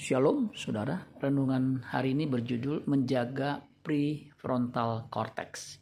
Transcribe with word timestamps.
Shalom 0.00 0.48
saudara, 0.56 1.04
renungan 1.20 1.84
hari 1.84 2.16
ini 2.16 2.24
berjudul 2.24 2.88
Menjaga 2.88 3.60
Prefrontal 3.84 5.04
Cortex. 5.12 5.76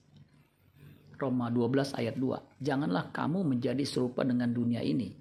Roma 1.14 1.46
12 1.54 1.94
ayat 1.94 2.18
2. 2.18 2.58
Janganlah 2.58 3.14
kamu 3.14 3.46
menjadi 3.46 3.86
serupa 3.86 4.26
dengan 4.26 4.50
dunia 4.50 4.82
ini, 4.82 5.14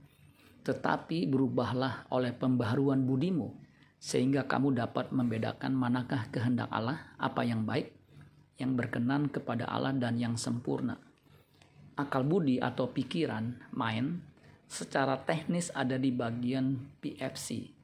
tetapi 0.65 1.29
berubahlah 1.29 2.09
oleh 2.09 2.33
pembaharuan 2.33 3.05
budimu, 3.05 3.53
sehingga 4.01 4.49
kamu 4.49 4.73
dapat 4.73 5.13
membedakan 5.13 5.77
manakah 5.77 6.25
kehendak 6.33 6.73
Allah, 6.73 7.13
apa 7.21 7.45
yang 7.45 7.69
baik, 7.69 7.93
yang 8.57 8.73
berkenan 8.73 9.29
kepada 9.29 9.69
Allah 9.69 9.93
dan 9.93 10.17
yang 10.17 10.41
sempurna. 10.41 10.97
Akal 11.93 12.25
budi 12.25 12.57
atau 12.57 12.89
pikiran, 12.89 13.61
mind, 13.77 14.25
secara 14.65 15.21
teknis 15.21 15.69
ada 15.77 16.01
di 16.01 16.09
bagian 16.09 16.97
PFC, 16.97 17.76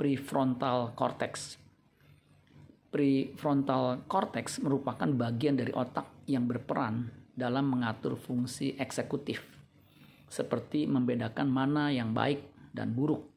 prefrontal 0.00 0.96
cortex. 0.96 1.60
Prefrontal 2.88 4.08
cortex 4.08 4.56
merupakan 4.64 5.04
bagian 5.04 5.60
dari 5.60 5.76
otak 5.76 6.24
yang 6.24 6.48
berperan 6.48 7.12
dalam 7.36 7.68
mengatur 7.68 8.16
fungsi 8.16 8.80
eksekutif, 8.80 9.44
seperti 10.24 10.88
membedakan 10.88 11.52
mana 11.52 11.92
yang 11.92 12.16
baik 12.16 12.40
dan 12.72 12.96
buruk, 12.96 13.28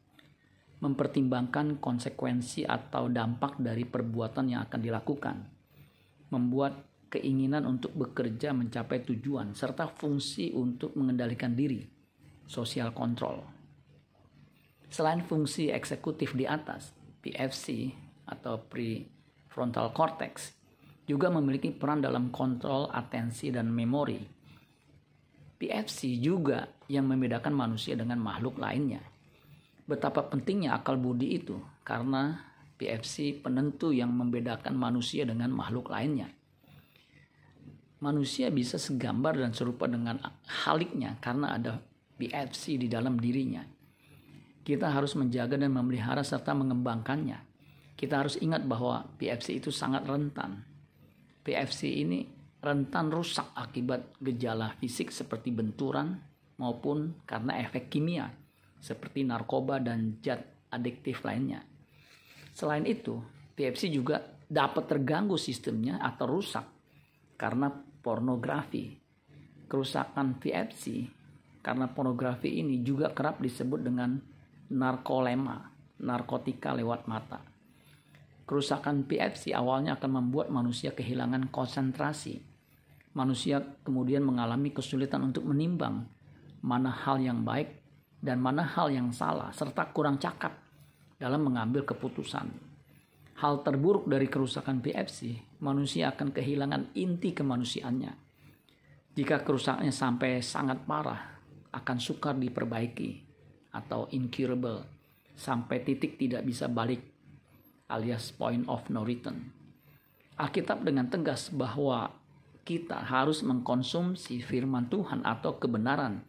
mempertimbangkan 0.80 1.84
konsekuensi 1.84 2.64
atau 2.64 3.12
dampak 3.12 3.60
dari 3.60 3.84
perbuatan 3.84 4.56
yang 4.56 4.64
akan 4.64 4.80
dilakukan, 4.80 5.38
membuat 6.32 6.80
keinginan 7.12 7.68
untuk 7.68 7.92
bekerja 7.92 8.56
mencapai 8.56 9.04
tujuan, 9.04 9.52
serta 9.52 9.92
fungsi 9.92 10.56
untuk 10.56 10.96
mengendalikan 10.96 11.52
diri, 11.52 11.84
social 12.48 12.96
control. 12.96 13.63
Selain 14.94 15.26
fungsi 15.26 15.74
eksekutif 15.74 16.38
di 16.38 16.46
atas, 16.46 16.94
PFC 17.26 17.90
atau 18.30 18.62
prefrontal 18.62 19.90
cortex 19.90 20.54
juga 21.10 21.34
memiliki 21.34 21.74
peran 21.74 22.06
dalam 22.06 22.30
kontrol 22.30 22.94
atensi 22.94 23.50
dan 23.50 23.74
memori. 23.74 24.22
PFC 25.58 26.22
juga 26.22 26.70
yang 26.86 27.10
membedakan 27.10 27.58
manusia 27.58 27.98
dengan 27.98 28.22
makhluk 28.22 28.62
lainnya. 28.62 29.02
Betapa 29.90 30.30
pentingnya 30.30 30.78
akal 30.78 31.02
budi 31.02 31.42
itu 31.42 31.58
karena 31.82 32.54
PFC 32.78 33.42
penentu 33.42 33.90
yang 33.90 34.14
membedakan 34.14 34.78
manusia 34.78 35.26
dengan 35.26 35.50
makhluk 35.58 35.90
lainnya. 35.90 36.30
Manusia 37.98 38.54
bisa 38.54 38.78
segambar 38.78 39.42
dan 39.42 39.58
serupa 39.58 39.90
dengan 39.90 40.22
haliknya 40.46 41.18
karena 41.18 41.58
ada 41.58 41.82
PFC 42.22 42.78
di 42.78 42.86
dalam 42.86 43.18
dirinya 43.18 43.82
kita 44.64 44.88
harus 44.88 45.14
menjaga 45.20 45.60
dan 45.60 45.76
memelihara 45.76 46.24
serta 46.24 46.56
mengembangkannya. 46.56 47.40
Kita 48.00 48.24
harus 48.24 48.40
ingat 48.40 48.64
bahwa 48.64 49.06
PFC 49.20 49.60
itu 49.60 49.70
sangat 49.70 50.08
rentan. 50.08 50.64
PFC 51.44 52.00
ini 52.04 52.24
rentan 52.64 53.12
rusak 53.12 53.52
akibat 53.54 54.16
gejala 54.24 54.72
fisik 54.80 55.12
seperti 55.12 55.52
benturan 55.52 56.16
maupun 56.56 57.28
karena 57.28 57.60
efek 57.60 57.92
kimia 57.92 58.32
seperti 58.80 59.28
narkoba 59.28 59.84
dan 59.84 60.20
zat 60.24 60.68
adiktif 60.72 61.24
lainnya. 61.28 61.64
Selain 62.56 62.88
itu, 62.88 63.20
PFC 63.56 63.92
juga 63.92 64.24
dapat 64.48 64.88
terganggu 64.88 65.36
sistemnya 65.36 66.00
atau 66.00 66.40
rusak 66.40 66.66
karena 67.36 67.72
pornografi. 68.04 68.96
Kerusakan 69.68 70.38
PFC 70.38 71.08
karena 71.64 71.90
pornografi 71.90 72.62
ini 72.62 72.84
juga 72.84 73.10
kerap 73.16 73.42
disebut 73.42 73.80
dengan 73.82 74.33
narkolema, 74.72 75.74
narkotika 76.00 76.76
lewat 76.76 77.08
mata. 77.08 77.40
Kerusakan 78.44 79.08
PFC 79.08 79.56
awalnya 79.56 79.96
akan 79.96 80.20
membuat 80.20 80.52
manusia 80.52 80.92
kehilangan 80.92 81.48
konsentrasi. 81.48 82.44
Manusia 83.16 83.64
kemudian 83.88 84.26
mengalami 84.26 84.76
kesulitan 84.76 85.24
untuk 85.24 85.48
menimbang 85.48 86.04
mana 86.64 86.92
hal 86.92 87.20
yang 87.24 87.44
baik 87.44 87.84
dan 88.24 88.40
mana 88.40 88.64
hal 88.64 88.92
yang 88.92 89.12
salah, 89.12 89.52
serta 89.52 89.92
kurang 89.92 90.20
cakap 90.20 90.56
dalam 91.20 91.44
mengambil 91.44 91.84
keputusan. 91.84 92.48
Hal 93.40 93.60
terburuk 93.64 94.08
dari 94.08 94.32
kerusakan 94.32 94.80
PFC, 94.80 95.36
manusia 95.60 96.12
akan 96.16 96.32
kehilangan 96.32 96.96
inti 96.96 97.36
kemanusiaannya. 97.36 98.14
Jika 99.14 99.44
kerusakannya 99.44 99.92
sampai 99.92 100.40
sangat 100.40 100.88
parah, 100.88 101.36
akan 101.74 101.98
sukar 102.00 102.38
diperbaiki 102.40 103.33
atau 103.74 104.06
incurable 104.14 104.86
sampai 105.34 105.82
titik 105.82 106.22
tidak 106.22 106.46
bisa 106.46 106.70
balik 106.70 107.02
alias 107.90 108.30
point 108.32 108.64
of 108.70 108.86
no 108.94 109.02
return. 109.02 109.50
Alkitab 110.38 110.86
dengan 110.86 111.10
tegas 111.10 111.50
bahwa 111.54 112.10
kita 112.64 113.04
harus 113.04 113.44
mengkonsumsi 113.44 114.40
firman 114.40 114.88
Tuhan 114.88 115.22
atau 115.28 115.60
kebenaran 115.60 116.24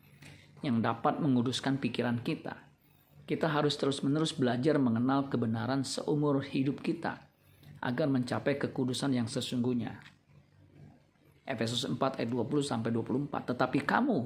yang 0.60 0.82
dapat 0.82 1.22
menguduskan 1.22 1.78
pikiran 1.78 2.21
kita. 2.21 2.59
Kita 3.25 3.49
harus 3.49 3.81
terus-menerus 3.81 4.37
belajar 4.37 4.76
mengenal 4.76 5.32
kebenaran 5.32 5.87
seumur 5.87 6.44
hidup 6.44 6.84
kita 6.84 7.25
agar 7.81 8.09
mencapai 8.09 8.61
kekudusan 8.61 9.16
yang 9.16 9.28
sesungguhnya. 9.28 9.97
Efesus 11.44 11.84
4 11.84 11.97
ayat 12.21 12.28
20 12.28 12.65
sampai 12.65 12.91
24. 12.93 13.53
Tetapi 13.53 13.78
kamu 13.84 14.19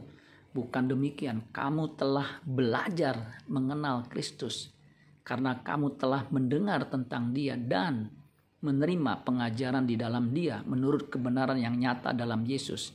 Bukan 0.58 0.90
demikian, 0.90 1.46
kamu 1.54 1.94
telah 1.94 2.42
belajar 2.42 3.38
mengenal 3.46 4.10
Kristus 4.10 4.74
karena 5.22 5.54
kamu 5.62 5.94
telah 5.94 6.26
mendengar 6.34 6.82
tentang 6.90 7.30
Dia 7.30 7.54
dan 7.54 8.10
menerima 8.58 9.22
pengajaran 9.22 9.86
di 9.86 9.94
dalam 9.94 10.34
Dia 10.34 10.66
menurut 10.66 11.14
kebenaran 11.14 11.62
yang 11.62 11.78
nyata 11.78 12.10
dalam 12.10 12.42
Yesus, 12.42 12.90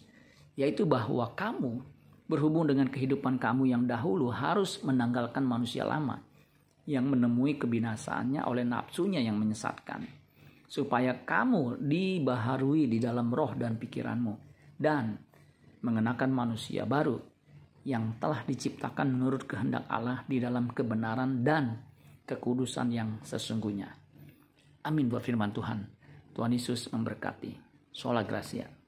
yaitu 0.59 0.84
bahwa 0.84 1.31
kamu 1.40 1.79
berhubung 2.28 2.68
dengan 2.68 2.91
kehidupan 2.91 3.40
kamu 3.40 3.72
yang 3.72 3.88
dahulu 3.88 4.28
harus 4.28 4.84
menanggalkan 4.84 5.47
manusia 5.47 5.88
lama 5.88 6.19
yang 6.84 7.07
menemui 7.07 7.56
kebinasaannya 7.56 8.44
oleh 8.44 8.68
nafsunya 8.68 9.23
yang 9.23 9.40
menyesatkan, 9.40 10.03
supaya 10.68 11.16
kamu 11.16 11.79
dibaharui 11.79 12.91
di 12.91 13.00
dalam 13.00 13.31
roh 13.31 13.56
dan 13.56 13.79
pikiranmu 13.79 14.35
dan 14.75 15.16
mengenakan 15.79 16.28
manusia 16.28 16.84
baru 16.84 17.31
yang 17.83 18.16
telah 18.19 18.44
diciptakan 18.47 19.11
menurut 19.11 19.44
kehendak 19.44 19.83
Allah 19.91 20.23
di 20.27 20.39
dalam 20.39 20.71
kebenaran 20.71 21.44
dan 21.44 21.83
kekudusan 22.23 22.91
yang 22.91 23.19
sesungguhnya. 23.23 23.91
Amin 24.83 25.07
buat 25.07 25.23
firman 25.23 25.51
Tuhan. 25.51 25.88
Tuhan 26.35 26.51
Yesus 26.51 26.91
memberkati. 26.91 27.55
Sola 27.93 28.25
Gracia. 28.25 28.82